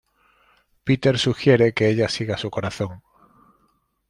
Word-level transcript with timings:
Peter 0.83 1.19
sugiere 1.19 1.75
que 1.75 1.87
ella 1.87 2.09
siga 2.09 2.35
su 2.35 2.49
corazón. 2.49 3.03